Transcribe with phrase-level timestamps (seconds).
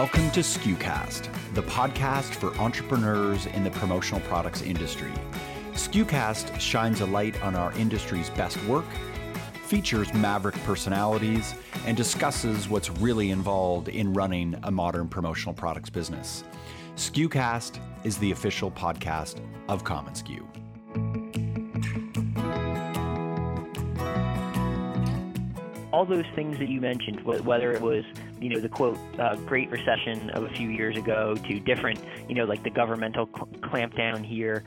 [0.00, 5.12] Welcome to SKUcast, the podcast for entrepreneurs in the promotional products industry.
[5.74, 8.86] SKUcast shines a light on our industry's best work,
[9.66, 16.44] features maverick personalities, and discusses what's really involved in running a modern promotional products business.
[16.96, 20.42] SKUcast is the official podcast of commonsku.
[25.92, 28.04] all those things that you mentioned, whether it was,
[28.40, 32.34] you know, the quote, uh, Great Recession of a few years ago to different, you
[32.34, 34.64] know, like the governmental cl- clampdown here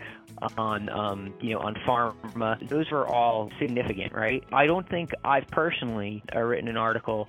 [0.57, 4.43] on, um, you know, on pharma, those were all significant, right?
[4.51, 7.27] I don't think I've personally uh, written an article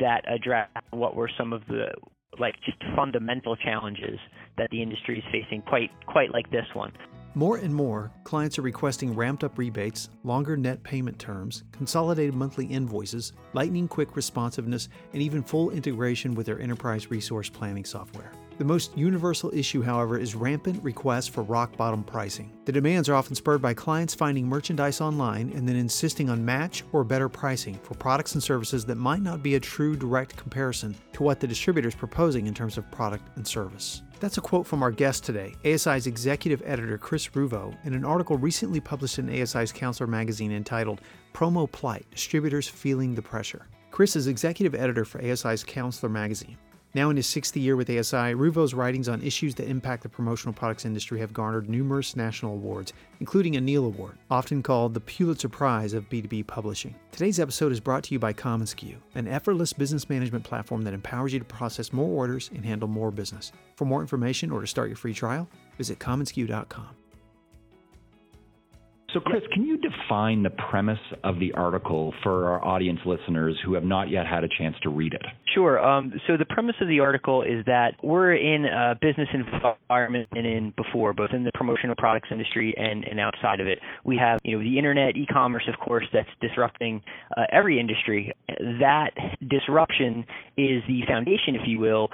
[0.00, 1.92] that addressed what were some of the
[2.38, 4.18] like just fundamental challenges
[4.56, 6.92] that the industry is facing quite quite like this one.
[7.34, 12.66] More and more, clients are requesting ramped up rebates, longer net payment terms, consolidated monthly
[12.66, 18.32] invoices, lightning quick responsiveness, and even full integration with their enterprise resource planning software.
[18.58, 22.52] The most universal issue, however, is rampant requests for rock bottom pricing.
[22.66, 26.84] The demands are often spurred by clients finding merchandise online and then insisting on match
[26.92, 30.94] or better pricing for products and services that might not be a true direct comparison
[31.14, 34.02] to what the distributor is proposing in terms of product and service.
[34.22, 38.36] That's a quote from our guest today, ASI's executive editor Chris Ruvo, in an article
[38.36, 41.00] recently published in ASI's Counselor magazine entitled
[41.34, 43.66] Promo Plight Distributors Feeling the Pressure.
[43.90, 46.56] Chris is executive editor for ASI's Counselor magazine.
[46.94, 50.52] Now in his sixth year with ASI, Ruvo's writings on issues that impact the promotional
[50.52, 55.48] products industry have garnered numerous national awards, including a Neal Award, often called the Pulitzer
[55.48, 56.94] Prize of B2B publishing.
[57.10, 61.32] Today's episode is brought to you by commonsku, an effortless business management platform that empowers
[61.32, 63.52] you to process more orders and handle more business.
[63.76, 65.48] For more information or to start your free trial,
[65.78, 67.01] visit commonsku.com.
[69.12, 73.74] So, Chris, can you define the premise of the article for our audience listeners who
[73.74, 75.20] have not yet had a chance to read it?
[75.54, 75.78] Sure.
[75.78, 80.46] Um, so, the premise of the article is that we're in a business environment and
[80.46, 83.80] in before, both in the promotional products industry and, and outside of it.
[84.04, 87.02] We have, you know, the internet, e-commerce, of course, that's disrupting
[87.36, 88.32] uh, every industry.
[88.80, 89.10] That
[89.46, 90.24] disruption
[90.56, 92.08] is the foundation, if you will,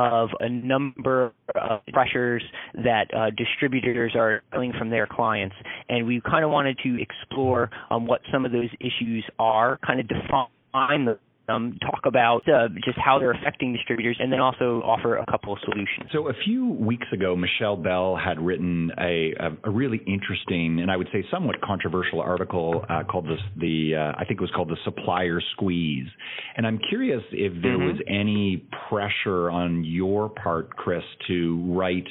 [0.00, 5.54] of a number of pressures that uh, distributors are feeling from their clients.
[5.90, 10.00] And we kind of wanted to explore um, what some of those issues are, kind
[10.00, 11.18] of define the
[11.50, 15.52] um, talk about uh, just how they're affecting distributors, and then also offer a couple
[15.52, 16.10] of solutions.
[16.12, 19.32] So a few weeks ago, Michelle Bell had written a,
[19.64, 24.12] a, really interesting and I would say somewhat controversial article uh, called the, the uh,
[24.18, 26.06] I think it was called the supplier squeeze.
[26.56, 27.86] And I'm curious if there mm-hmm.
[27.86, 32.06] was any pressure on your part, Chris, to write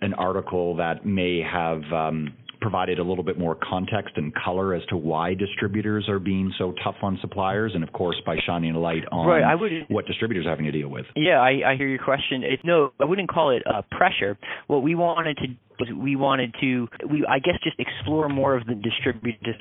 [0.00, 4.82] an article that may have um, provided a little bit more context and color as
[4.86, 8.78] to why distributors are being so tough on suppliers, and of course by shining a
[8.78, 11.06] light on right, would, what distributors are having to deal with.
[11.16, 12.42] Yeah, I, I hear your question.
[12.42, 14.38] It, no, I wouldn't call it uh, pressure.
[14.66, 18.74] What we wanted to we wanted to we I guess just explore more of the
[18.74, 19.54] distributor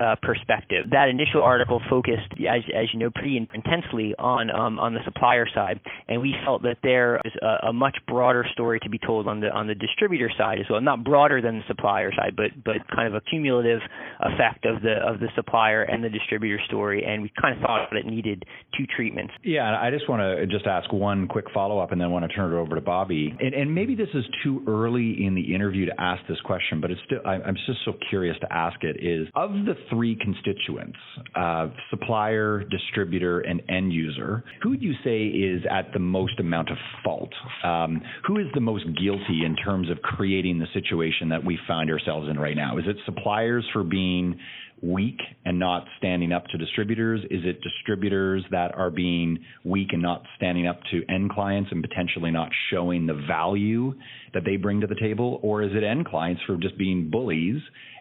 [0.00, 0.86] uh, perspective.
[0.90, 5.46] That initial article focused, as, as you know, pretty intensely on um, on the supplier
[5.54, 9.28] side, and we felt that there is a, a, much broader story to be told
[9.28, 10.80] on the on the distributor side as well.
[10.80, 13.80] Not broader than the supplier side, but but kind of a cumulative
[14.20, 17.04] effect of the of the supplier and the distributor story.
[17.04, 18.44] And we kind of thought that it needed
[18.76, 19.32] two treatments.
[19.44, 22.34] Yeah, I just want to just ask one quick follow up, and then want to
[22.34, 23.34] turn it over to Bobby.
[23.38, 26.90] And, and maybe this is too early in the interview to ask this question, but
[26.90, 28.96] it's still I, I'm just so curious to ask it.
[29.02, 30.98] Is of the three constituents,
[31.36, 36.70] uh, supplier, distributor, and end user, who would you say is at the most amount
[36.70, 37.32] of fault?
[37.62, 41.90] Um, who is the most guilty in terms of creating the situation that we find
[41.90, 42.78] ourselves in right now?
[42.78, 44.40] Is it suppliers for being
[44.80, 47.20] weak and not standing up to distributors?
[47.30, 51.82] Is it distributors that are being weak and not standing up to end clients and
[51.82, 53.92] potentially not showing the value
[54.32, 55.40] that they bring to the table?
[55.42, 57.60] Or is it end clients for just being bullies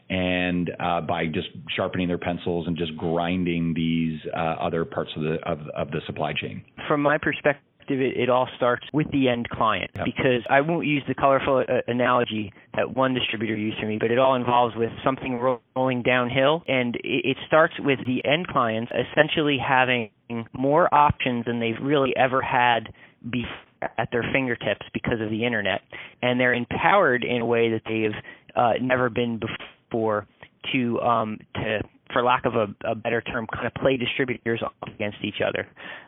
[0.09, 5.24] and uh, by just sharpening their pencils and just grinding these uh, other parts of
[5.24, 6.63] the of, of, the supply chain?
[6.88, 7.62] From my perspective.
[7.89, 10.04] It, it all starts with the end client yep.
[10.04, 14.12] because I won't use the colorful uh, analogy that one distributor used for me, but
[14.12, 18.92] it all involves with something rolling downhill, and it, it starts with the end clients
[18.92, 20.10] essentially having
[20.51, 22.89] more options than they've really ever had
[23.24, 23.56] before
[23.98, 25.81] at their fingertips because of the internet,
[26.21, 28.15] and they're empowered in a way that they've
[28.56, 29.56] uh, never been before
[29.92, 30.28] for
[30.74, 31.80] to um, to
[32.13, 35.68] for lack of a, a better term, kind of play distributors against each other.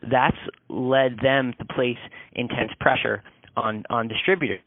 [0.09, 0.37] That's
[0.69, 1.97] led them to place
[2.33, 3.23] intense pressure
[3.55, 4.61] on on distributors.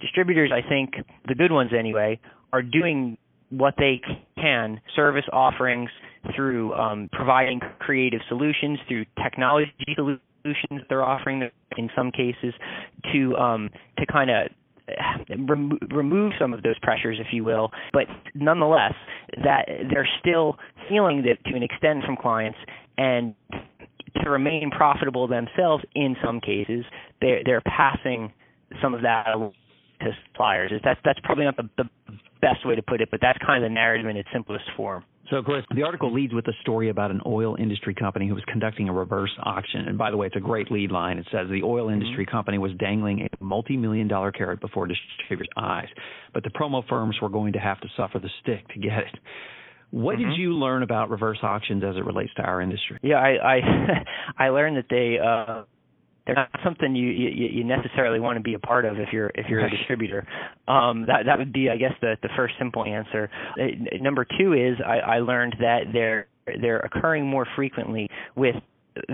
[0.00, 0.94] Distributors, I think,
[1.28, 2.20] the good ones anyway,
[2.52, 3.18] are doing
[3.50, 4.00] what they
[4.36, 5.90] can, service offerings
[6.34, 12.54] through um, providing creative solutions, through technology solutions they're offering in some cases
[13.12, 14.48] to um, to kind of
[15.48, 17.70] remo- remove some of those pressures, if you will.
[17.92, 18.04] But
[18.34, 18.94] nonetheless,
[19.44, 20.56] that they're still
[20.88, 22.58] feeling that to an extent from clients,
[22.98, 23.34] and
[24.22, 26.84] to remain profitable themselves in some cases,
[27.20, 28.32] they're they're passing
[28.82, 30.72] some of that to suppliers.
[30.84, 31.84] That's that's probably not the, the
[32.46, 35.04] best way to put it, but that's kind of the narrative in its simplest form.
[35.30, 38.34] So, of course, the article leads with a story about an oil industry company who
[38.34, 39.80] was conducting a reverse auction.
[39.88, 41.18] And by the way, it's a great lead line.
[41.18, 42.36] It says the oil industry mm-hmm.
[42.36, 45.88] company was dangling a multi million dollar carrot before distributors' eyes,
[46.32, 49.18] but the promo firms were going to have to suffer the stick to get it.
[49.90, 50.30] What mm-hmm.
[50.30, 52.98] did you learn about reverse auctions as it relates to our industry?
[53.02, 53.60] Yeah, I I,
[54.46, 55.64] I learned that they uh
[56.26, 59.30] they're not something you, you you necessarily want to be a part of if you're
[59.34, 60.26] if you're a distributor.
[60.66, 63.30] Um, that that would be, I guess, the the first simple answer.
[63.60, 66.26] Uh, number two is I, I learned that they're
[66.60, 68.56] they're occurring more frequently with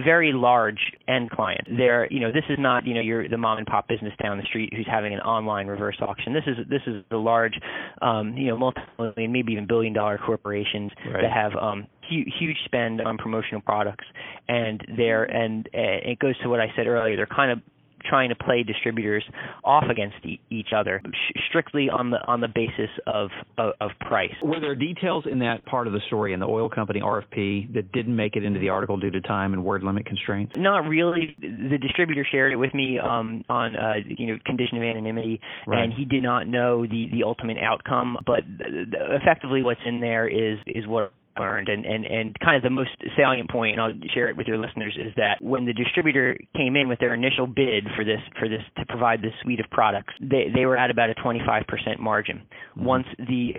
[0.05, 0.79] very large
[1.09, 1.67] end client.
[1.77, 4.39] There, you know, this is not, you know, your the mom and pop business down
[4.39, 6.33] the street who's having an online reverse auction.
[6.33, 7.55] This is this is the large,
[8.01, 11.23] um, you know, multi-million, maybe even billion-dollar corporations right.
[11.23, 14.05] that have um, huge, huge spend on promotional products,
[14.49, 17.17] and they're and uh, it goes to what I said earlier.
[17.17, 17.61] They're kind of
[18.09, 19.25] trying to play distributors
[19.65, 23.91] off against e- each other sh- strictly on the on the basis of, of, of
[24.01, 24.35] price.
[24.43, 27.93] Were there details in that part of the story in the oil company RFP that
[27.93, 30.53] didn't make it into the article due to time and word limit constraints?
[30.57, 31.37] Not really.
[31.41, 35.83] The distributor shared it with me um, on uh, you know condition of anonymity, right.
[35.83, 38.19] and he did not know the the ultimate outcome.
[38.27, 42.71] But effectively, what's in there is is what learned and, and, and kind of the
[42.71, 46.37] most salient point and I'll share it with your listeners is that when the distributor
[46.57, 49.67] came in with their initial bid for this for this to provide this suite of
[49.71, 52.85] products they they were at about a 25% margin mm-hmm.
[52.85, 53.55] once the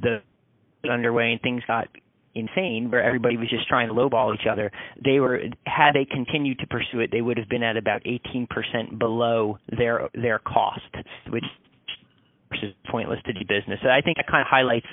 [0.00, 0.22] the
[0.90, 1.88] underway and things got
[2.34, 4.70] insane where everybody was just trying to lowball each other
[5.02, 8.98] they were had they continued to pursue it they would have been at about 18%
[8.98, 10.80] below their their cost
[11.28, 11.44] which
[12.62, 13.78] is pointless to do business.
[13.82, 14.86] So I think that kind of highlights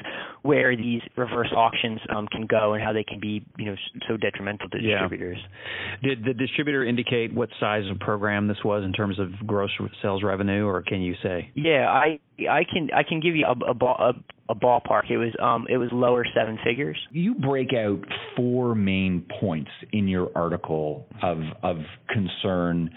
[0.44, 3.76] where these reverse auctions um, can go and how they can be, you know,
[4.08, 5.38] so detrimental to distributors.
[6.02, 6.10] Yeah.
[6.10, 9.72] Did the distributor indicate what size of program this was in terms of gross
[10.02, 11.52] sales revenue, or can you say?
[11.56, 12.20] Yeah, I
[12.50, 14.14] I can I can give you a, a, a,
[14.50, 15.10] a ballpark.
[15.10, 16.98] It was um it was lower seven figures.
[17.12, 18.00] You break out
[18.36, 21.78] four main points in your article of of
[22.10, 22.90] concern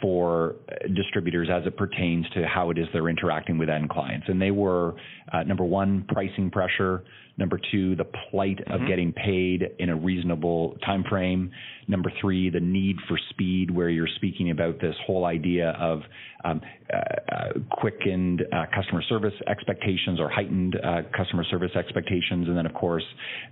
[0.00, 0.56] for
[0.94, 4.26] distributors as it pertains to how it is they're interacting with end clients.
[4.28, 4.94] And they were
[5.32, 7.04] uh, number one, pricing pressure.
[7.36, 8.88] Number two, the plight of mm-hmm.
[8.88, 11.52] getting paid in a reasonable time frame.
[11.86, 16.00] Number three, the need for speed, where you're speaking about this whole idea of
[16.44, 16.60] um,
[16.92, 22.48] uh, uh quickened uh, customer service expectations or heightened uh, customer service expectations.
[22.48, 23.04] And then, of course,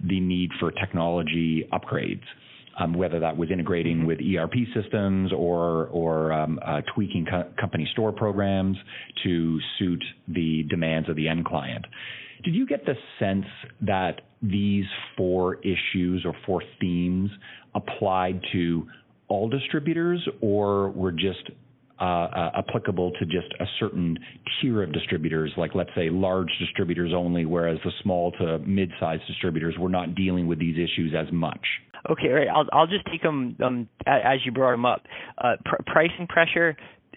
[0.03, 2.25] the need for technology upgrades
[2.79, 4.07] um, whether that was integrating mm-hmm.
[4.07, 8.77] with ERP systems or or um, uh, tweaking co- company store programs
[9.25, 11.85] to suit the demands of the end client.
[12.45, 13.47] Did you get the sense
[13.81, 14.85] that these
[15.17, 17.31] four issues or four themes
[17.75, 18.87] applied to
[19.29, 21.51] all distributors, or were just
[22.01, 24.19] uh, uh, applicable to just a certain
[24.61, 29.75] tier of distributors, like let's say large distributors only, whereas the small to mid-sized distributors
[29.79, 31.67] were not dealing with these issues as much.
[32.11, 32.49] Okay, right.
[32.49, 35.03] I'll I'll just take them um, as you brought them up.
[35.39, 36.77] Uh, pr- pricing pressure,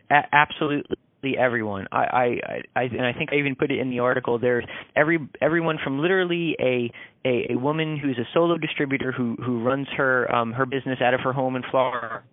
[0.10, 0.98] a- absolutely
[1.38, 1.86] everyone.
[1.92, 4.40] I, I, I, and I think I even put it in the article.
[4.40, 6.92] There's every everyone from literally a,
[7.26, 11.14] a, a woman who's a solo distributor who who runs her um, her business out
[11.14, 12.24] of her home in Florida,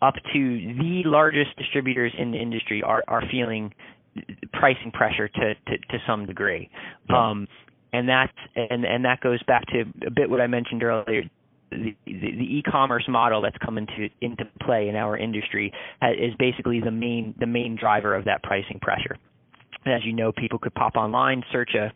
[0.00, 3.72] up to the largest distributors in the industry are are feeling
[4.52, 6.70] pricing pressure to to, to some degree.
[7.08, 7.30] Yeah.
[7.30, 7.48] Um,
[7.92, 11.22] and that and and that goes back to a bit what I mentioned earlier
[11.72, 16.90] the, the, e-commerce model that's come into into play in our industry is basically the
[16.90, 19.16] main the main driver of that pricing pressure.
[19.84, 21.92] And as you know, people could pop online, search a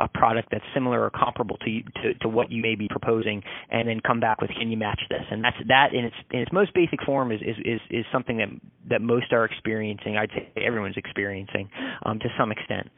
[0.00, 3.88] a product that's similar or comparable to, to to what you may be proposing, and
[3.88, 5.22] then come back with can you match this?
[5.30, 8.38] And that's that in its in its most basic form is is is, is something
[8.38, 8.48] that
[8.88, 10.16] that most are experiencing.
[10.16, 11.68] I'd say everyone's experiencing
[12.04, 12.88] um, to some extent.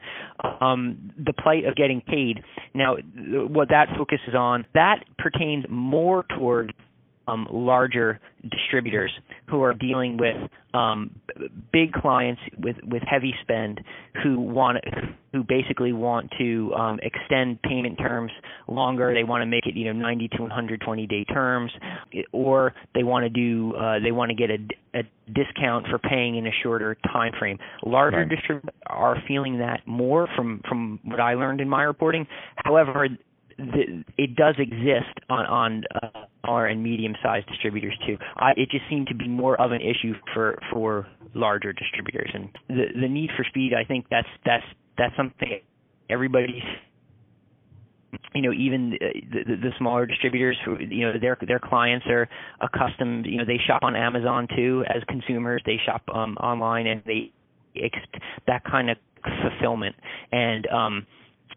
[0.61, 2.43] Um, the plight of getting paid.
[2.73, 6.73] Now, what that focuses on that pertains more toward
[7.29, 8.19] um, larger
[8.49, 9.11] distributors
[9.47, 10.35] who are dealing with
[10.73, 11.19] um,
[11.73, 13.81] big clients with with heavy spend
[14.23, 14.77] who want
[15.33, 18.31] who basically want to um, extend payment terms
[18.67, 19.13] longer.
[19.13, 21.71] They want to make it you know 90 to 120 day terms,
[22.31, 26.37] or they want to do uh, they want to get a, a discount for paying
[26.37, 27.57] in a shorter time frame.
[27.83, 28.29] Larger right.
[28.29, 32.27] distributors are feeling that more from from what I learned in my reporting.
[32.57, 33.07] However,
[33.59, 38.17] the, it does exist on on uh, and medium-sized distributors too.
[38.37, 42.49] I, it just seemed to be more of an issue for for larger distributors, and
[42.67, 43.73] the the need for speed.
[43.73, 44.65] I think that's that's
[44.97, 45.59] that's something
[46.09, 46.63] everybody's
[48.33, 52.27] you know even the, the, the smaller distributors you know their their clients are
[52.61, 57.03] accustomed you know they shop on Amazon too as consumers they shop um online and
[57.05, 57.31] they
[57.75, 58.97] expect that kind of
[59.41, 59.95] fulfillment
[60.31, 61.05] and um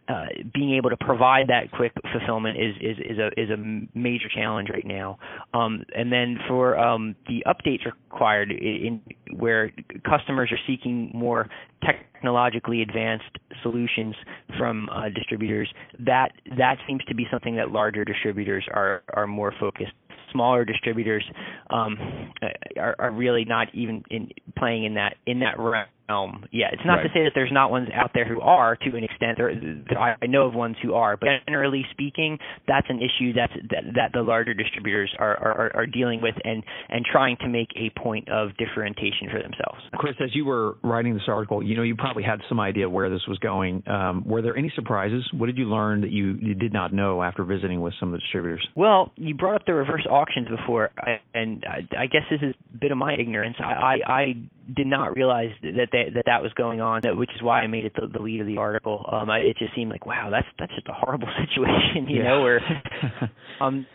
[0.09, 3.57] uh, being able to provide that quick fulfillment is is is a is a
[3.97, 5.19] major challenge right now.
[5.55, 9.71] Um, and then for um, the updates required in, in where
[10.09, 11.49] customers are seeking more
[11.85, 14.15] technologically advanced solutions
[14.59, 19.55] from uh, distributors, that that seems to be something that larger distributors are are more
[19.61, 19.93] focused
[20.33, 21.25] smaller distributors
[21.71, 22.33] um,
[22.79, 26.83] are, are really not even in, playing in that in that realm um, yeah, it's
[26.85, 27.03] not right.
[27.05, 29.39] to say that there's not ones out there who are to an extent.
[29.39, 29.51] There,
[29.99, 34.11] I know of ones who are, but generally speaking, that's an issue that's that, that
[34.13, 38.29] the larger distributors are, are are dealing with and and trying to make a point
[38.29, 39.81] of differentiation for themselves.
[39.95, 43.09] Chris, as you were writing this article, you know you probably had some idea where
[43.09, 43.83] this was going.
[43.87, 45.29] Um, were there any surprises?
[45.33, 48.13] What did you learn that you, you did not know after visiting with some of
[48.13, 48.67] the distributors?
[48.75, 50.91] Well, you brought up the reverse auctions before,
[51.35, 53.57] and I, I guess this is a bit of my ignorance.
[53.61, 54.35] I I, I
[54.75, 57.85] did not realize that they, that that was going on, which is why I made
[57.85, 59.09] it the, the lead of the article.
[59.11, 62.29] Um, I, it just seemed like wow, that's that's just a horrible situation, you yeah.
[62.29, 62.61] know, where
[63.61, 63.87] um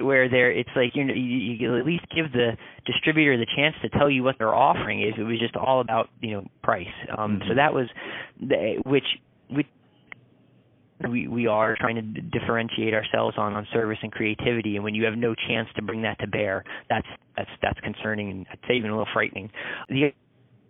[0.00, 2.52] where there it's like you know you, you at least give the
[2.86, 6.08] distributor the chance to tell you what they're offering if it was just all about
[6.20, 6.86] you know price
[7.16, 7.48] um mm-hmm.
[7.48, 7.88] so that was
[8.40, 9.04] the, which
[9.50, 9.66] which
[11.10, 15.04] we we are trying to differentiate ourselves on on service and creativity and when you
[15.04, 18.90] have no chance to bring that to bear that's that's that's concerning and say even
[18.90, 19.50] a little frightening.
[19.88, 20.12] The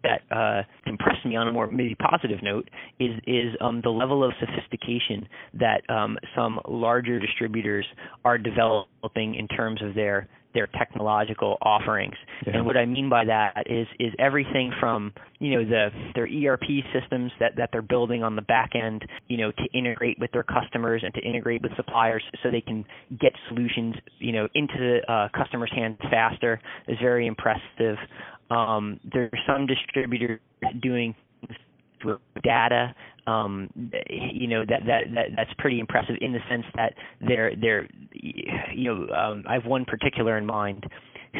[0.03, 2.69] that uh, impressed me on a more maybe positive note
[3.01, 7.87] is is um, the level of sophistication that um, some larger distributors
[8.25, 12.17] are developing in terms of their their technological offerings.
[12.47, 12.57] Yeah.
[12.57, 16.65] And what I mean by that is is everything from you know the their ERP
[16.93, 20.43] systems that that they're building on the back end, you know, to integrate with their
[20.43, 22.85] customers and to integrate with suppliers so they can
[23.21, 26.59] get solutions you know into the uh, customers' hands faster
[26.89, 27.97] is very impressive.
[28.51, 30.41] Um, there's some distributors
[30.81, 31.15] doing
[32.43, 32.95] data
[33.27, 33.69] um
[34.09, 36.95] you know that that that that's pretty impressive in the sense that
[37.27, 40.85] they're they're you know um I've one particular in mind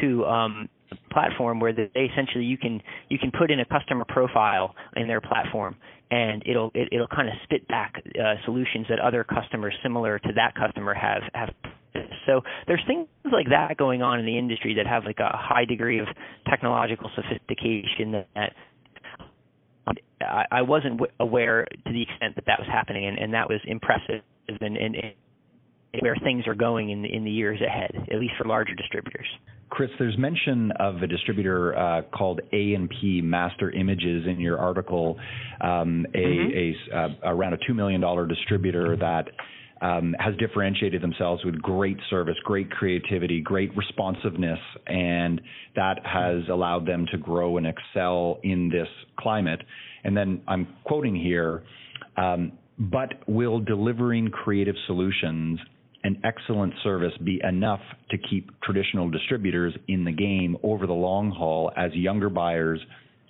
[0.01, 0.69] who um
[1.11, 5.21] platform where they essentially you can you can put in a customer profile in their
[5.21, 5.75] platform
[6.11, 10.29] and it'll it, it'll kind of spit back uh, solutions that other customers similar to
[10.35, 11.49] that customer have have.
[12.25, 15.65] So there's things like that going on in the industry that have like a high
[15.65, 16.07] degree of
[16.47, 18.53] technological sophistication that, that
[20.21, 23.49] I, I wasn't w- aware to the extent that that was happening, and, and that
[23.49, 25.13] was impressive and, and, and
[25.99, 29.27] where things are going in the, in the years ahead, at least for larger distributors.
[29.69, 35.17] Chris, there's mention of a distributor uh, called A&P Master Images in your article,
[35.61, 36.93] um, a, mm-hmm.
[36.93, 39.25] a uh, around a two million dollar distributor that
[39.81, 45.41] um, has differentiated themselves with great service, great creativity, great responsiveness, and
[45.75, 48.87] that has allowed them to grow and excel in this
[49.19, 49.61] climate.
[50.03, 51.63] And then I'm quoting here,
[52.17, 55.59] um, but will delivering creative solutions
[56.03, 57.81] and excellent service be enough
[58.11, 62.79] to keep traditional distributors in the game over the long haul as younger buyers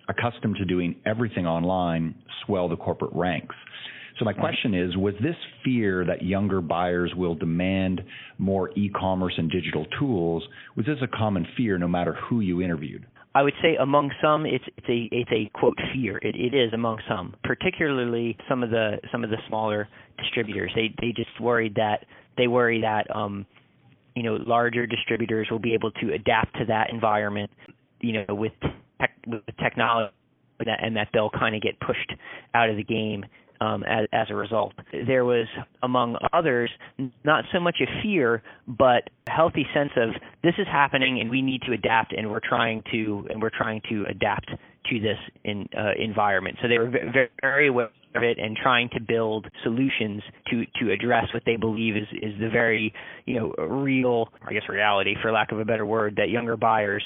[0.10, 3.56] accustomed to doing everything online swell the corporate ranks?
[4.20, 8.02] So my question is, was this fear that younger buyers will demand
[8.40, 10.44] more e-commerce and digital tools,
[10.76, 13.06] was this a common fear no matter who you interviewed?
[13.36, 16.18] I would say among some, it's it's a it's a quote fear.
[16.18, 20.72] It it is among some, particularly some of the some of the smaller distributors.
[20.74, 22.06] They they just worried that
[22.36, 23.46] they worry that um,
[24.16, 27.52] you know larger distributors will be able to adapt to that environment,
[28.02, 28.54] you know, with
[29.00, 30.12] tech, with technology,
[30.60, 32.14] and that they'll kind of get pushed
[32.56, 33.24] out of the game
[33.62, 34.74] um, as, as a result.
[34.92, 35.48] There was,
[35.84, 36.70] among others,
[37.24, 40.10] not so much a fear, but a healthy sense of
[40.44, 43.82] this is happening and we need to adapt, and we're trying to and we're trying
[43.90, 44.50] to adapt
[44.90, 46.58] to this in, uh, environment.
[46.62, 50.92] So they were very, very aware of it and trying to build solutions to to
[50.92, 52.94] address what they believe is is the very
[53.26, 57.04] you know real, I guess, reality, for lack of a better word, that younger buyers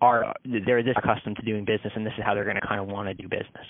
[0.00, 2.80] are they're this accustomed to doing business, and this is how they're going to kind
[2.80, 3.66] of want to do business.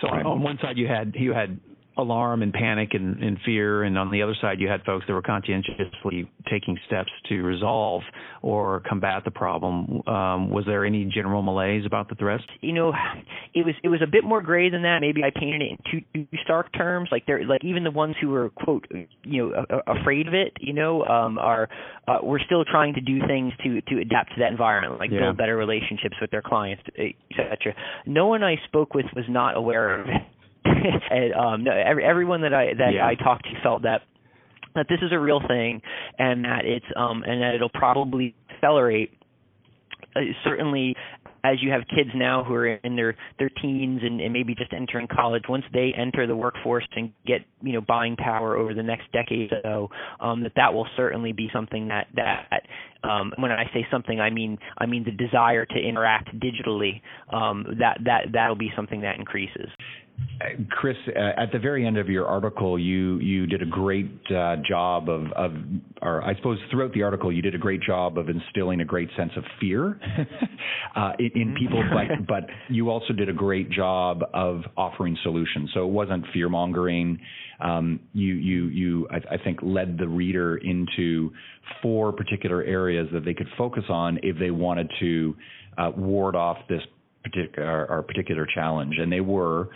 [0.00, 0.24] So right.
[0.24, 1.58] on one side you had you had
[1.98, 5.12] alarm and panic and, and, fear, and on the other side, you had folks that
[5.12, 8.02] were conscientiously taking steps to resolve
[8.40, 10.02] or combat the problem.
[10.06, 12.44] Um, was there any general malaise about the threats?
[12.60, 12.92] You know,
[13.54, 14.98] it was it was a bit more gray than that.
[15.00, 17.08] Maybe I painted it in too, too stark terms.
[17.10, 18.86] Like they're like even the ones who were quote
[19.24, 21.68] you know afraid of it, you know, um, are
[22.06, 25.20] uh, we're still trying to do things to to adapt to that environment, like yeah.
[25.20, 27.74] build better relationships with their clients, etc.
[28.06, 30.22] No one I spoke with was not aware of it
[31.10, 33.06] and um, no, every, everyone that I that yeah.
[33.06, 34.02] I talked to felt that
[34.74, 35.82] that this is a real thing
[36.18, 39.10] and that it's um and that it'll probably accelerate
[40.16, 40.94] uh, certainly
[41.44, 44.72] as you have kids now who are in their their teens and, and maybe just
[44.72, 48.82] entering college once they enter the workforce and get you know buying power over the
[48.82, 52.62] next decade or so um that that will certainly be something that that
[53.08, 57.00] um when i say something i mean i mean the desire to interact digitally
[57.32, 59.68] um that that that'll be something that increases
[60.70, 64.56] Chris, uh, at the very end of your article, you you did a great uh,
[64.68, 65.52] job of, of,
[66.00, 69.08] or I suppose throughout the article, you did a great job of instilling a great
[69.16, 70.00] sense of fear
[70.96, 75.70] uh, in, in, people, but but you also did a great job of offering solutions.
[75.74, 77.18] So it wasn't fear mongering.
[77.60, 81.32] Um, you you you I, I, think led the reader into
[81.82, 85.36] four particular areas that they could focus on if they wanted to
[85.76, 86.82] uh, ward off this
[87.24, 89.70] particular our particular challenge, and they were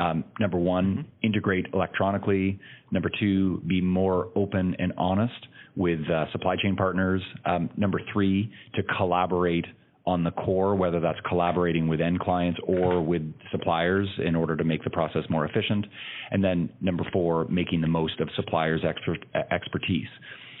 [0.00, 1.08] um, number one, mm-hmm.
[1.22, 2.58] integrate electronically.
[2.90, 7.22] Number two, be more open and honest with uh, supply chain partners.
[7.44, 9.66] Um, number three, to collaborate
[10.06, 14.64] on the core, whether that's collaborating with end clients or with suppliers in order to
[14.64, 15.86] make the process more efficient.
[16.30, 20.08] And then number four, making the most of suppliers' expert, expertise.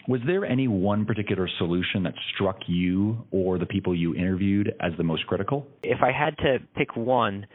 [0.08, 4.92] Was there any one particular solution that struck you or the people you interviewed as
[4.96, 5.66] the most critical?
[5.82, 7.46] If I had to pick one,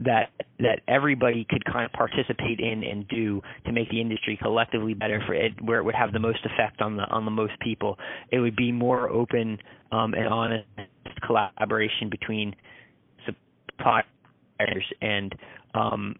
[0.00, 4.94] that that everybody could kind of participate in and do to make the industry collectively
[4.94, 7.58] better for it where it would have the most effect on the on the most
[7.60, 7.98] people.
[8.30, 9.58] It would be more open
[9.90, 10.66] um, and honest
[11.26, 12.54] collaboration between
[13.26, 14.04] suppliers
[15.00, 15.34] and
[15.74, 16.16] um,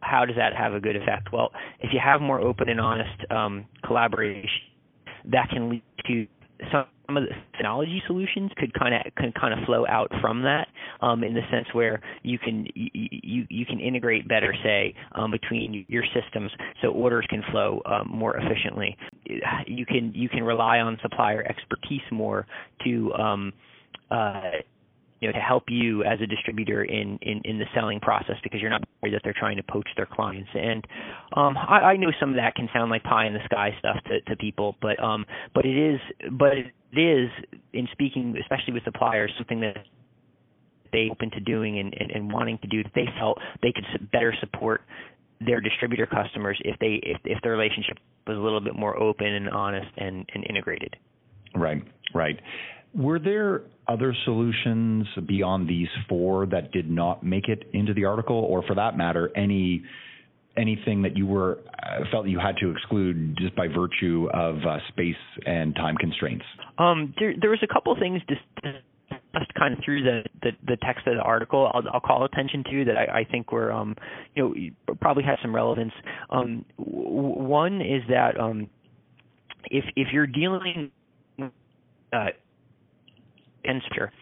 [0.00, 1.32] how does that have a good effect?
[1.32, 4.50] Well if you have more open and honest um, collaboration
[5.26, 6.26] that can lead to
[6.70, 6.84] some
[7.16, 10.68] of the technology solutions could kind of can kind of flow out from that
[11.00, 15.86] um, in the sense where you can you you can integrate better say um, between
[15.88, 16.50] your systems
[16.82, 18.96] so orders can flow um, more efficiently.
[19.66, 22.46] You can you can rely on supplier expertise more
[22.84, 23.52] to um,
[24.10, 24.50] uh,
[25.20, 28.60] you know to help you as a distributor in in, in the selling process because
[28.60, 30.50] you're not worried that they're trying to poach their clients.
[30.54, 30.86] And
[31.36, 33.96] um I, I know some of that can sound like pie in the sky stuff
[34.06, 36.00] to, to people but um but it is
[36.32, 37.30] but it is
[37.72, 39.78] in speaking especially with suppliers something that
[40.90, 44.10] they open to doing and, and, and wanting to do that they felt they could
[44.10, 44.82] better support
[45.40, 49.26] their distributor customers if they if, if the relationship was a little bit more open
[49.26, 50.96] and honest and, and integrated.
[51.54, 51.82] Right
[52.14, 52.40] right
[52.94, 58.36] were there other solutions beyond these four that did not make it into the article,
[58.36, 59.82] or for that matter, any
[60.56, 64.78] anything that you were uh, felt you had to exclude just by virtue of uh,
[64.88, 65.14] space
[65.46, 66.44] and time constraints?
[66.78, 68.40] Um, there, there was a couple things just,
[69.38, 71.70] just kind of through the, the, the text of the article.
[71.72, 73.94] I'll, I'll call attention to that I, I think were um,
[74.34, 74.42] you
[74.88, 75.92] know probably have some relevance.
[76.30, 78.68] Um, w- one is that um,
[79.70, 80.90] if if you're dealing
[82.12, 82.26] uh,
[83.68, 84.12] insecure.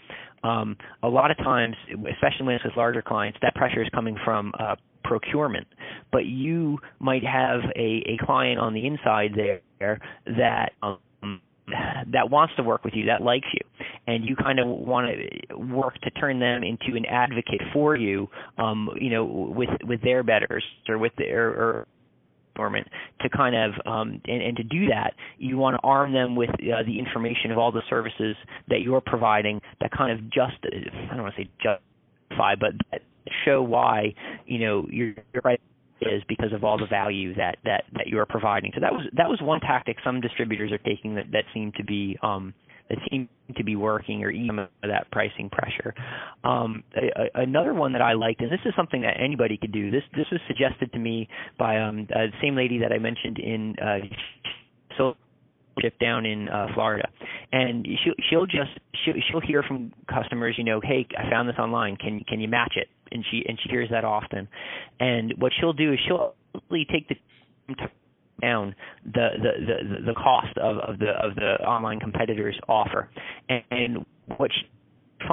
[0.42, 4.16] Um, a lot of times, especially when it's with larger clients, that pressure is coming
[4.24, 5.66] from uh, procurement.
[6.12, 11.40] But you might have a, a client on the inside there that um,
[12.12, 15.08] that wants to work with you, that likes you, and you kind of want
[15.50, 18.28] to work to turn them into an advocate for you,
[18.58, 21.88] um, you know, with with their betters or with their or
[23.20, 26.50] to kind of um, and, and to do that you want to arm them with
[26.50, 28.36] uh, the information of all the services
[28.68, 33.00] that you're providing that kind of just I don't want to say justify but
[33.44, 34.14] show why
[34.46, 35.14] you know you're,
[35.44, 35.60] right
[36.00, 38.70] is because of all the value that that that you're providing.
[38.74, 41.84] So that was that was one tactic some distributors are taking that that seemed to
[41.84, 42.54] be um,
[42.88, 45.94] that seem to be working or even that pricing pressure.
[46.44, 49.72] Um, a, a, another one that I liked, and this is something that anybody could
[49.72, 49.90] do.
[49.90, 53.38] This this was suggested to me by um, uh, the same lady that I mentioned
[53.38, 53.98] in uh,
[54.98, 55.16] so
[56.00, 57.08] down in uh, Florida,
[57.52, 58.70] and she'll she'll just
[59.04, 61.96] she'll, she'll hear from customers, you know, hey, I found this online.
[61.96, 62.88] Can can you match it?
[63.12, 64.48] And she and she hears that often,
[64.98, 66.34] and what she'll do is she'll
[66.90, 67.16] take the
[68.40, 73.08] down the the the, the cost of, of the of the online competitors offer,
[73.48, 74.68] and, and what she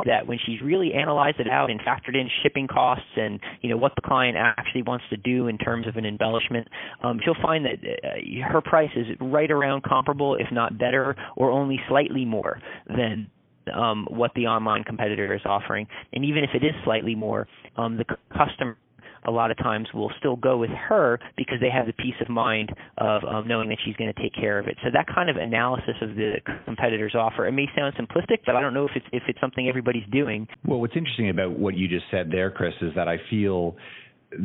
[0.06, 3.78] that when she's really analyzed it out and factored in shipping costs and you know
[3.78, 6.68] what the client actually wants to do in terms of an embellishment,
[7.04, 11.52] um, she'll find that uh, her price is right around comparable, if not better, or
[11.52, 13.30] only slightly more than
[13.74, 15.88] um, what the online competitor is offering.
[16.12, 18.78] And even if it is slightly more, um, the customer
[19.26, 22.30] a lot of times will still go with her because they have the peace of
[22.30, 24.78] mind of um, knowing that she's going to take care of it.
[24.84, 28.62] So that kind of analysis of the competitor's offer, it may sound simplistic, but I
[28.62, 30.48] don't know if it's if it's something everybody's doing.
[30.66, 33.76] Well, what's interesting about what you just said there, Chris, is that I feel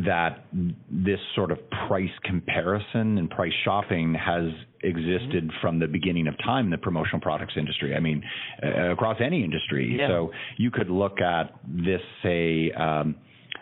[0.07, 0.45] that
[0.91, 4.45] this sort of price comparison and price shopping has
[4.83, 5.61] existed mm-hmm.
[5.61, 7.95] from the beginning of time in the promotional products industry.
[7.95, 8.23] I mean,
[8.63, 9.97] uh, across any industry.
[9.99, 10.09] Yeah.
[10.09, 13.17] So you could look at this, say, um,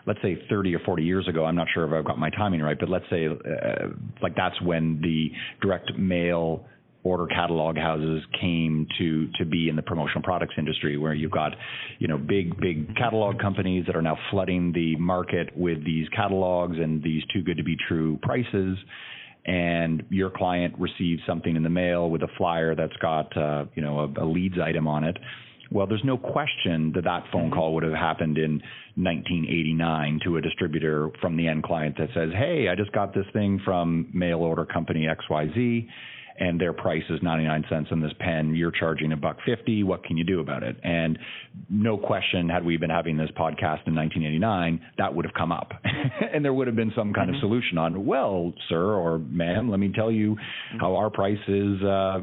[0.05, 1.45] let's say 30 or 40 years ago.
[1.45, 3.87] I'm not sure if I've got my timing right, but let's say uh,
[4.21, 6.65] like that's when the direct mail
[7.03, 11.53] order catalog houses came to to be in the promotional products industry where you've got
[11.99, 16.77] you know big big catalog companies that are now flooding the market with these catalogs
[16.77, 18.77] and these too good to be true prices
[19.45, 23.81] and your client receives something in the mail with a flyer that's got uh, you
[23.81, 25.17] know a, a leads item on it
[25.71, 28.61] well, there's no question that that phone call would have happened in
[28.95, 33.27] 1989 to a distributor from the end client that says, "Hey, I just got this
[33.33, 35.87] thing from mail order company XYZ
[36.39, 38.55] and their price is 99 cents on this pen.
[38.55, 39.83] You're charging a buck 50.
[39.83, 40.75] What can you do about it?
[40.83, 41.17] And
[41.69, 45.71] no question, had we been having this podcast in 1989, that would have come up.
[46.33, 47.35] and there would have been some kind mm-hmm.
[47.35, 50.79] of solution on, well, sir or ma'am, let me tell you mm-hmm.
[50.79, 52.21] how our price is, uh,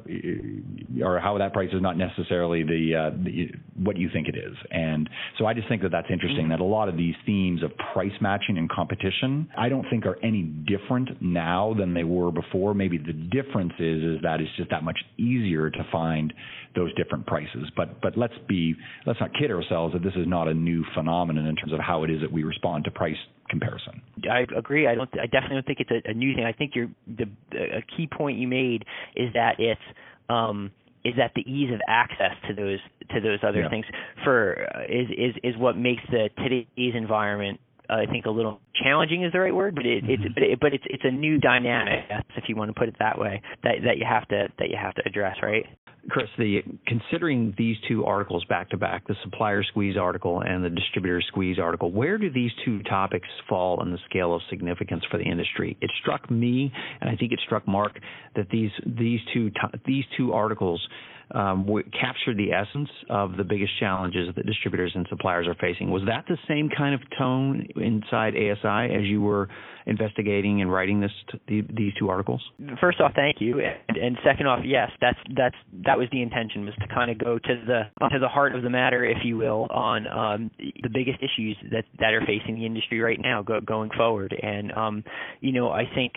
[1.04, 3.50] or how that price is not necessarily the, uh, the,
[3.82, 4.56] what you think it is.
[4.70, 6.50] And so I just think that that's interesting mm-hmm.
[6.50, 10.18] that a lot of these themes of price matching and competition, I don't think are
[10.22, 12.74] any different now than they were before.
[12.74, 16.32] Maybe the difference is is that it's just that much easier to find
[16.74, 17.70] those different prices.
[17.76, 18.74] But but let's be
[19.06, 22.04] let's not kid ourselves that this is not a new phenomenon in terms of how
[22.04, 23.16] it is that we respond to price
[23.48, 24.02] comparison.
[24.30, 24.86] I agree.
[24.86, 25.10] I don't.
[25.20, 26.44] I definitely don't think it's a, a new thing.
[26.44, 28.84] I think you're the a key point you made
[29.16, 29.80] is that it's
[30.28, 30.70] um,
[31.04, 32.78] is that the ease of access to those
[33.10, 33.70] to those other yeah.
[33.70, 33.84] things
[34.24, 39.24] for is is is what makes the today's environment Uh, I think a little challenging
[39.24, 40.32] is the right word, but it, it's mm-hmm.
[40.34, 42.04] but, it, but it's it's a new dynamic,
[42.36, 44.76] if you want to put it that way, that that you have to that you
[44.80, 45.66] have to address, right?
[46.10, 50.70] Chris, the considering these two articles back to back, the supplier squeeze article and the
[50.70, 55.16] distributor squeeze article, where do these two topics fall on the scale of significance for
[55.16, 55.76] the industry?
[55.80, 57.98] It struck me, and I think it struck Mark,
[58.36, 59.50] that these these two
[59.86, 60.86] these two articles
[61.30, 61.66] um,
[61.98, 65.90] captured the essence of the biggest challenges that distributors and suppliers are facing.
[65.90, 69.48] Was that the same kind of tone inside ASI as you were
[69.86, 71.10] investigating and writing this
[71.48, 72.42] t- these two articles?
[72.80, 76.64] First off, thank you, and, and second off, yes, that's that's that was the intention
[76.64, 79.36] was to kind of go to the to the heart of the matter, if you
[79.36, 83.60] will, on um, the biggest issues that that are facing the industry right now go,
[83.60, 84.34] going forward.
[84.40, 85.04] And um,
[85.40, 86.12] you know, I think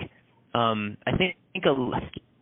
[0.54, 1.76] um, I think, I think a,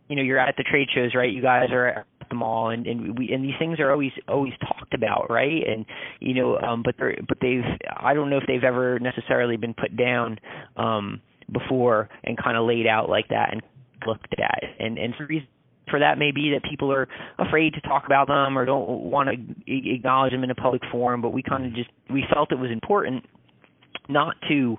[0.08, 1.32] you know you're at the trade shows, right?
[1.32, 4.94] You guys are them all and and we and these things are always always talked
[4.94, 5.66] about right?
[5.66, 5.86] And
[6.20, 7.64] you know um but they're but they've
[7.96, 10.38] i don't know if they've ever necessarily been put down
[10.76, 11.20] um
[11.52, 13.62] before and kind of laid out like that and
[14.06, 14.62] looked at.
[14.78, 15.48] And and the reason
[15.90, 17.08] for that may be that people are
[17.38, 21.22] afraid to talk about them or don't want to acknowledge them in a public forum
[21.22, 23.24] but we kind of just we felt it was important
[24.08, 24.76] not to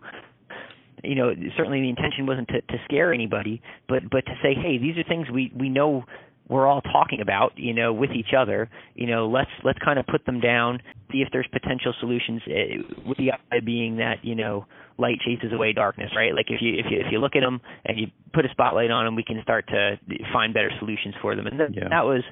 [1.04, 4.78] you know certainly the intention wasn't to, to scare anybody but but to say hey
[4.78, 6.04] these are things we we know
[6.50, 8.70] we're all talking about, you know, with each other.
[8.96, 10.82] You know, let's let's kind of put them down,
[11.12, 12.42] see if there's potential solutions.
[12.48, 14.66] Eh, with the idea being that you know,
[14.98, 16.34] light chases away darkness, right?
[16.34, 18.92] Like if you if you if you look at them and you put a spotlight
[18.92, 20.00] on them, we can start to
[20.34, 21.48] find better solutions for them.
[21.48, 21.90] And that, yeah.
[21.90, 22.24] that was,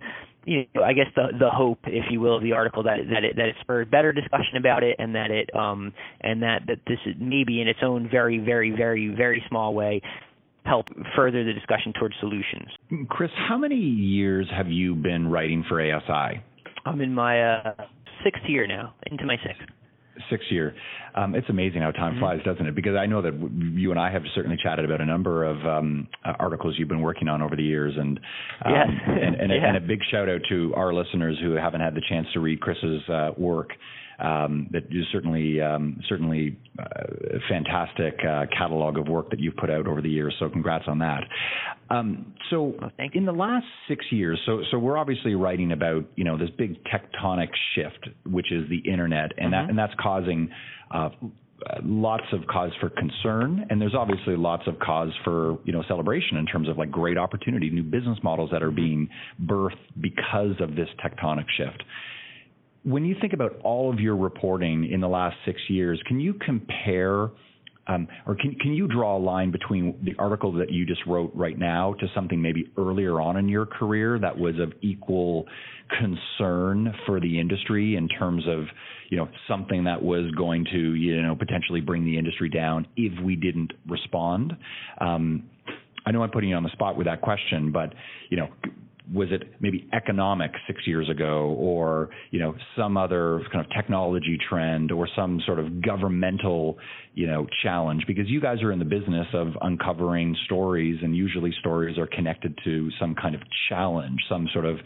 [0.46, 3.24] you know, I guess the the hope, if you will, of the article that that
[3.24, 6.80] it that it spurred better discussion about it, and that it um and that that
[6.88, 10.02] this is maybe in its own very very very very small way
[10.66, 12.68] help further the discussion towards solutions.
[13.10, 16.42] Chris, how many years have you been writing for ASI?
[16.86, 17.74] I'm in my uh,
[18.24, 19.72] sixth year now, into my sixth.
[20.30, 20.74] Sixth year.
[21.14, 22.22] Um, it's amazing how time mm-hmm.
[22.22, 22.74] flies, doesn't it?
[22.74, 23.34] Because I know that
[23.74, 27.02] you and I have certainly chatted about a number of um, uh, articles you've been
[27.02, 28.20] working on over the years, and
[28.64, 28.88] um, yes.
[29.08, 29.68] and, and, yeah.
[29.68, 32.62] and, a big shout out to our listeners who haven't had the chance to read
[32.62, 33.72] Chris's uh, work
[34.20, 39.70] um, that is certainly um, certainly uh, fantastic uh, catalog of work that you've put
[39.70, 40.34] out over the years.
[40.40, 41.22] So congrats on that.
[41.90, 46.24] Um, so well, in the last six years, so so we're obviously writing about you
[46.24, 49.68] know this big tectonic shift, which is the internet, and mm-hmm.
[49.68, 50.50] that and that's causing.
[50.92, 51.10] Uh,
[51.84, 56.38] lots of cause for concern and there's obviously lots of cause for you know celebration
[56.38, 59.10] in terms of like great opportunity new business models that are being
[59.46, 61.82] birthed because of this tectonic shift
[62.86, 66.34] when you think about all of your reporting in the last six years, can you
[66.34, 67.30] compare
[67.88, 71.32] um, or can, can you draw a line between the article that you just wrote
[71.36, 75.46] right now to something maybe earlier on in your career that was of equal
[76.00, 78.66] concern for the industry in terms of
[79.10, 83.14] you know something that was going to you know potentially bring the industry down if
[83.24, 84.54] we didn't respond?
[85.00, 85.44] Um,
[86.08, 87.94] I know I'm putting you on the spot with that question, but
[88.30, 88.48] you know,
[89.14, 94.38] was it maybe economic six years ago or you know some other kind of technology
[94.50, 96.78] trend or some sort of governmental
[97.14, 101.54] you know challenge because you guys are in the business of uncovering stories and usually
[101.60, 104.78] stories are connected to some kind of challenge some sort of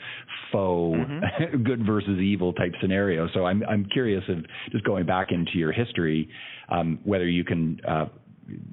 [0.52, 1.64] foe mm-hmm.
[1.64, 4.38] good versus evil type scenario so i'm i'm curious of
[4.72, 6.30] just going back into your history
[6.72, 8.06] um, whether you can uh,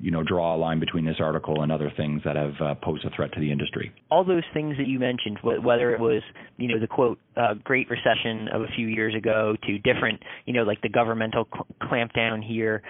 [0.01, 3.05] you know draw a line between this article and other things that have uh, posed
[3.05, 3.93] a threat to the industry.
[4.11, 6.23] All those things that you mentioned, whether it was
[6.57, 10.53] you know the quote uh, Great Recession of a few years ago to different you
[10.53, 12.83] know like the governmental cl- clampdown here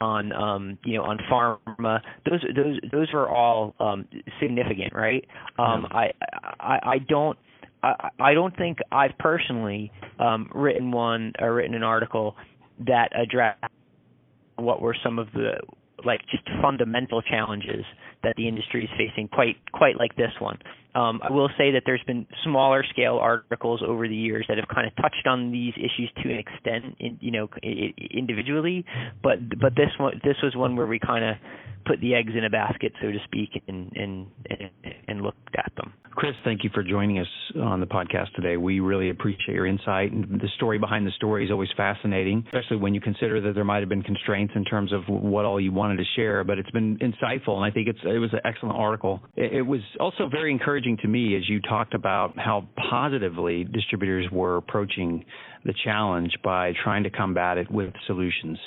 [0.00, 4.06] on um you know on pharma those those those were all um
[4.40, 5.26] significant right
[5.58, 5.86] um.
[5.90, 6.12] I,
[6.58, 7.38] I i don't
[7.84, 12.34] I, I don't think I've personally um, written one or written an article
[12.86, 13.62] that addressed
[14.56, 15.58] what were some of the
[16.04, 17.84] like just fundamental challenges
[18.22, 20.58] that the industry is facing, quite quite like this one.
[20.94, 24.68] Um, I will say that there's been smaller scale articles over the years that have
[24.68, 28.84] kind of touched on these issues to an extent, in, you know, individually.
[29.22, 31.36] But but this one this was one where we kind of
[31.86, 34.26] put the eggs in a basket, so to speak, and and
[35.08, 35.92] and looked at them.
[36.14, 37.26] Chris, thank you for joining us
[37.60, 38.56] on the podcast today.
[38.56, 42.76] We really appreciate your insight, and the story behind the story is always fascinating, especially
[42.76, 45.72] when you consider that there might have been constraints in terms of what all you
[45.72, 46.44] wanted to share.
[46.44, 49.20] But it's been insightful, and I think it's it was an excellent article.
[49.34, 54.26] It, it was also very encouraging to me as you talked about how positively distributors
[54.30, 55.24] were approaching
[55.64, 58.58] the challenge by trying to combat it with solutions.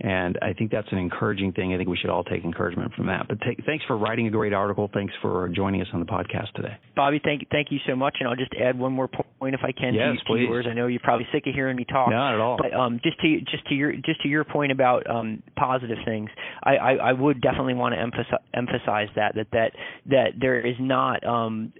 [0.00, 1.72] And I think that's an encouraging thing.
[1.72, 3.28] I think we should all take encouragement from that.
[3.28, 4.90] But take, thanks for writing a great article.
[4.92, 6.76] Thanks for joining us on the podcast today.
[6.94, 8.16] Bobby, thank thank you so much.
[8.20, 10.66] And I'll just add one more point if I can yes, to, to yours.
[10.68, 12.10] I know you're probably sick of hearing me talk.
[12.10, 12.58] Not at all.
[12.58, 16.28] But um, just to just to your just to your point about um, positive things,
[16.62, 19.72] I, I, I would definitely want to emphasize emphasize that that that
[20.10, 21.72] that there is not um,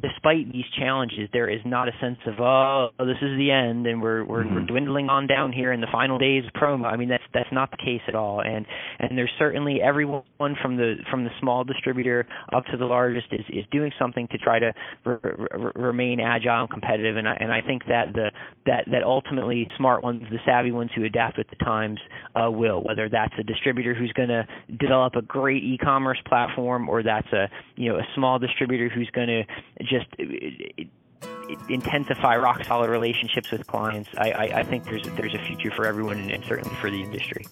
[0.00, 4.02] despite these challenges, there is not a sense of oh this is the end and
[4.02, 4.54] we're we're, mm-hmm.
[4.54, 6.84] we're dwindling on down here in the final days of promo.
[6.84, 8.40] I mean that's that's not the case at all.
[8.40, 8.66] And
[8.98, 10.22] and there's certainly everyone
[10.60, 14.38] from the from the small distributor up to the largest is is doing something to
[14.38, 14.72] try to
[15.04, 17.16] re- re- remain agile and competitive.
[17.16, 18.30] And I and I think that the
[18.66, 21.98] that that ultimately smart ones, the savvy ones who adapt with the times,
[22.34, 22.82] uh, will.
[22.82, 24.46] Whether that's a distributor who's going to
[24.78, 29.28] develop a great e-commerce platform, or that's a you know a small distributor who's going
[29.28, 29.42] to
[29.80, 30.06] just
[31.68, 34.10] intensify rock solid relationships with clients.
[34.16, 37.02] I, I, I, think there's there's a future for everyone and, and certainly for the
[37.02, 37.46] industry.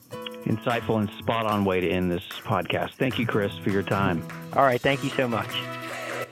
[0.44, 2.94] Insightful and spot on way to end this podcast.
[2.94, 4.26] Thank you, Chris, for your time.
[4.54, 5.50] All right, thank you so much.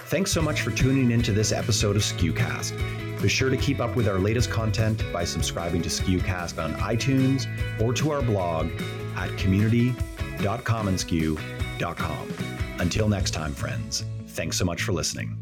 [0.09, 3.21] Thanks so much for tuning into this episode of SKUcast.
[3.21, 7.47] Be sure to keep up with our latest content by subscribing to SKUcast on iTunes
[7.81, 8.71] or to our blog
[9.17, 12.29] at community.commonsku.com.
[12.81, 15.35] Until next time, friends, thanks so much for listening.